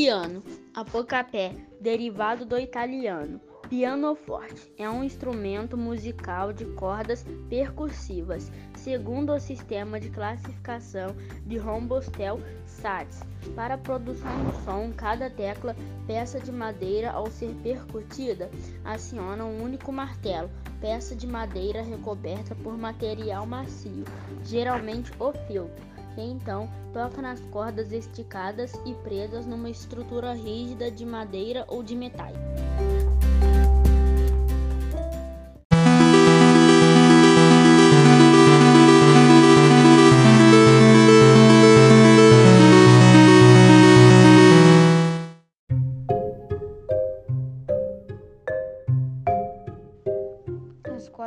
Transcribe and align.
Piano, 0.00 0.44
apocapé, 0.72 1.56
derivado 1.80 2.46
do 2.46 2.56
italiano. 2.56 3.40
Pianoforte 3.68 4.72
é 4.78 4.88
um 4.88 5.02
instrumento 5.02 5.76
musical 5.76 6.52
de 6.52 6.64
cordas 6.66 7.26
percussivas, 7.50 8.48
segundo 8.76 9.32
o 9.32 9.40
sistema 9.40 9.98
de 9.98 10.08
classificação 10.08 11.08
de 11.44 11.58
Rombostel-Sats. 11.58 13.24
Para 13.56 13.74
a 13.74 13.78
produção 13.78 14.44
do 14.44 14.64
som, 14.64 14.92
cada 14.96 15.28
tecla, 15.28 15.74
peça 16.06 16.38
de 16.38 16.52
madeira, 16.52 17.10
ao 17.10 17.28
ser 17.28 17.52
percutida, 17.64 18.48
aciona 18.84 19.44
um 19.44 19.60
único 19.60 19.90
martelo, 19.90 20.48
peça 20.80 21.16
de 21.16 21.26
madeira 21.26 21.82
recoberta 21.82 22.54
por 22.54 22.78
material 22.78 23.44
macio, 23.44 24.04
geralmente 24.44 25.10
o 25.18 25.32
filtro 25.48 25.97
então 26.22 26.68
toca 26.92 27.22
nas 27.22 27.40
cordas 27.50 27.92
esticadas 27.92 28.72
e 28.84 28.94
presas 28.94 29.46
numa 29.46 29.70
estrutura 29.70 30.32
rígida 30.32 30.90
de 30.90 31.04
madeira 31.04 31.64
ou 31.68 31.82
de 31.82 31.94
metal. 31.94 32.32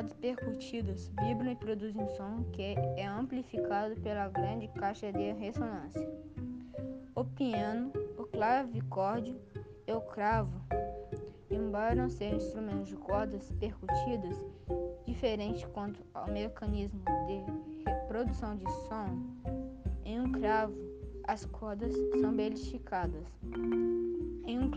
Cordas 0.02 0.14
percutidas 0.14 1.12
vibram 1.22 1.52
e 1.52 1.56
produzem 1.56 2.08
som 2.18 2.44
que 2.52 2.76
é 2.98 3.06
amplificado 3.06 3.96
pela 4.02 4.28
grande 4.30 4.68
caixa 4.70 5.12
de 5.12 5.32
ressonância. 5.34 6.10
O 7.14 7.24
piano, 7.24 7.92
o 8.18 8.24
clavicórdio 8.24 9.40
e 9.86 9.94
o 9.94 10.02
cravo, 10.02 10.60
embora 11.52 11.94
não 11.94 12.10
sejam 12.10 12.38
instrumentos 12.38 12.88
de 12.88 12.96
cordas 12.96 13.52
percutidas, 13.60 14.42
diferentes 15.06 15.64
quanto 15.66 16.02
ao 16.16 16.28
mecanismo 16.32 17.04
de 17.28 17.86
reprodução 17.86 18.56
de 18.56 18.66
som, 18.88 19.06
em 20.04 20.20
um 20.20 20.32
cravo 20.32 20.74
as 21.28 21.46
cordas 21.46 21.94
são 22.20 22.34
belisticadas. 22.34 23.28
Em 24.46 24.60
um 24.60 24.72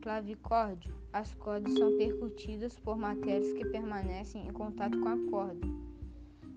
clavicórdio, 0.00 0.94
as 1.12 1.32
cordas 1.34 1.72
são 1.74 1.96
percutidas 1.96 2.78
por 2.78 2.96
matérias 2.96 3.52
que 3.52 3.64
permanecem 3.66 4.46
em 4.46 4.52
contato 4.52 4.98
com 5.00 5.08
a 5.08 5.30
corda. 5.30 5.66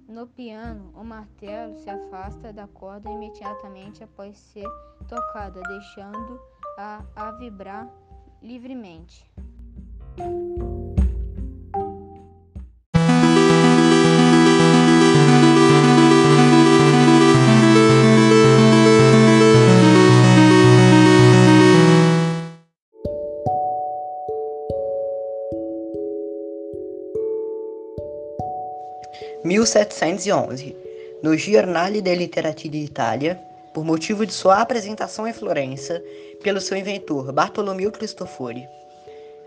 No 0.07 0.25
piano, 0.27 0.91
o 0.95 1.03
martelo 1.03 1.77
se 1.77 1.89
afasta 1.89 2.51
da 2.51 2.67
corda 2.67 3.11
imediatamente 3.11 4.03
após 4.03 4.37
ser 4.37 4.67
tocada, 5.07 5.61
deixando-a 5.61 7.05
a 7.15 7.31
vibrar 7.33 7.87
livremente. 8.41 9.29
1711, 29.41 30.75
no 31.23 31.37
Giornale 31.37 32.01
della 32.01 32.19
Letteratura 32.19 32.69
d'Italia, 32.69 33.39
por 33.73 33.85
motivo 33.85 34.25
de 34.25 34.33
sua 34.33 34.59
apresentação 34.59 35.25
em 35.25 35.31
Florença 35.31 36.03
pelo 36.43 36.59
seu 36.59 36.75
inventor 36.75 37.31
Bartolomeu 37.31 37.89
Cristofori. 37.89 38.67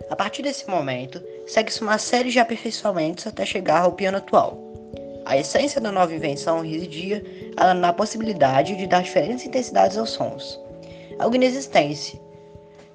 A 0.08 0.16
partir 0.16 0.41
desse 0.42 0.66
momento, 0.66 1.22
segue-se 1.47 1.82
uma 1.82 1.98
série 1.98 2.31
de 2.31 2.38
aperfeiçoamentos 2.38 3.26
até 3.26 3.44
chegar 3.44 3.82
ao 3.82 3.92
piano 3.92 4.16
atual. 4.16 4.58
A 5.26 5.36
essência 5.36 5.78
da 5.78 5.92
nova 5.92 6.14
invenção 6.14 6.62
residia 6.62 7.22
na 7.76 7.92
possibilidade 7.92 8.75
de 8.75 8.86
dar 8.86 9.02
diferentes 9.02 9.44
intensidades 9.44 9.98
aos 9.98 10.08
sons, 10.08 10.58
algo 11.19 11.36
inexistente 11.36 12.19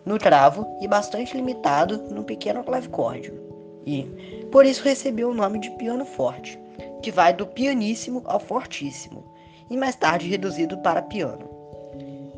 no 0.03 0.17
travo 0.17 0.65
e 0.81 0.87
bastante 0.87 1.37
limitado 1.37 1.99
no 2.09 2.23
pequeno 2.23 2.63
clavicórdio, 2.63 3.39
e 3.85 4.03
por 4.51 4.65
isso 4.65 4.83
recebeu 4.83 5.29
o 5.29 5.33
nome 5.33 5.59
de 5.59 5.69
piano 5.71 6.03
forte 6.03 6.59
que 7.07 7.11
vai 7.11 7.31
do 7.33 7.47
pianíssimo 7.47 8.21
ao 8.25 8.37
fortíssimo, 8.37 9.23
e 9.69 9.77
mais 9.77 9.95
tarde 9.95 10.27
reduzido 10.27 10.77
para 10.79 11.01
piano. 11.01 11.49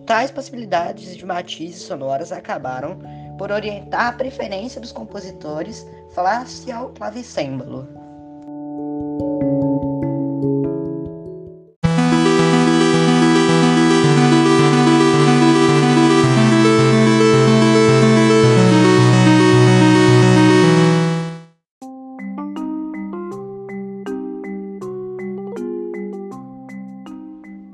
Tais 0.05 0.29
possibilidades 0.29 1.17
de 1.17 1.25
matizes 1.25 1.81
sonoras 1.81 2.31
acabaram 2.31 2.99
por 3.35 3.51
orientar 3.51 4.09
a 4.09 4.11
preferência 4.11 4.79
dos 4.79 4.91
compositores 4.91 5.87
face 6.13 6.71
ao 6.71 6.89
clavicêmbalo. 6.89 7.98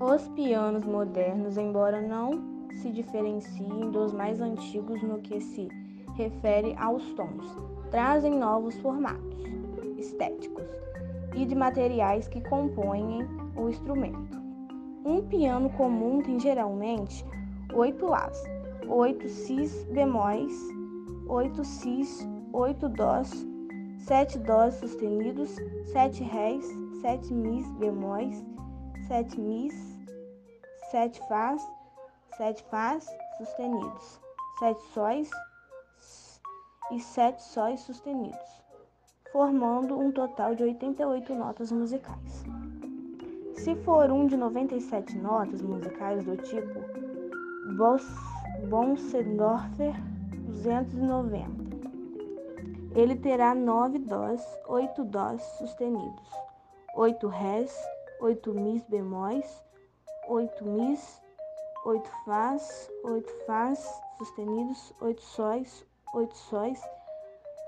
Os 0.08 0.28
pianos 0.28 0.86
modernos, 0.86 1.58
embora 1.58 2.00
não 2.00 2.70
se 2.74 2.92
diferenciem 2.92 3.90
dos 3.90 4.14
mais 4.14 4.40
antigos 4.40 5.02
no 5.02 5.18
que 5.18 5.42
se 5.42 5.68
refere 6.14 6.76
aos 6.78 7.04
tons, 7.14 7.58
trazem 7.90 8.38
novos 8.38 8.78
formatos 8.82 9.44
estéticos 9.98 10.64
e 11.34 11.44
de 11.44 11.56
materiais 11.56 12.28
que 12.28 12.40
compõem 12.42 13.28
o 13.58 13.68
instrumento. 13.68 14.40
Um 15.04 15.24
piano 15.24 15.72
comum 15.72 16.22
tem 16.22 16.40
geralmente 16.40 17.26
oito 17.74 18.06
Las, 18.06 18.44
oito 18.88 19.28
Cis 19.28 19.86
bemóis, 19.86 20.54
oito 21.28 21.66
Cis, 21.66 22.30
oito 22.54 22.88
Dós, 22.90 23.32
sete 23.98 24.38
Dós 24.38 24.76
sustenidos, 24.76 25.56
sete 25.86 26.24
Rés, 26.24 26.64
sete 27.02 27.34
Mis 27.34 27.68
bemóis, 27.80 28.46
sete 29.08 29.42
Mis, 29.42 29.95
sete 30.96 31.20
Fás, 31.28 31.62
sete 32.38 32.64
Fás 32.72 33.06
sustenidos, 33.38 34.22
sete 34.58 34.82
Sóis 34.94 35.30
e 36.90 37.02
sete 37.02 37.44
Sóis 37.44 37.82
sustenidos, 37.82 38.64
formando 39.30 40.00
um 40.00 40.10
total 40.10 40.56
de 40.56 40.64
88 40.64 41.36
notas 41.36 41.70
musicais. 41.74 42.46
Se 43.56 43.76
for 43.84 44.10
um 44.10 44.26
de 44.26 44.38
97 44.38 45.18
notas 45.18 45.62
musicais 45.62 46.24
do 46.24 46.38
tipo 46.38 46.80
Bonsendorfer 48.70 50.02
290, 50.48 51.46
ele 52.96 53.18
terá 53.18 53.54
9 53.54 54.00
Dós, 54.00 54.42
8 54.66 55.04
Dós 55.04 55.42
sustenidos, 55.58 56.32
8 56.96 57.28
Rés, 57.28 57.78
8 58.22 58.54
Mis 58.54 58.86
bemóis, 58.86 59.66
oito 60.28 60.66
mis, 60.66 61.22
oito 61.86 62.10
fás, 62.26 62.90
oito 63.04 63.32
fás 63.46 64.02
sustenidos, 64.18 64.94
oito 65.02 65.22
sóis, 65.22 65.86
oito 66.14 66.36
sóis 66.36 66.82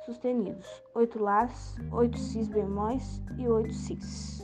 sustenidos, 0.05 0.83
oito 0.95 1.21
lás, 1.21 1.75
oito 1.91 2.17
cis 2.17 2.47
bemóis 2.47 3.21
e 3.37 3.47
oito 3.47 3.73
cis. 3.73 4.41